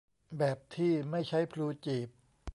[0.37, 2.09] แบบที่ไม่ใช้พลูจีบ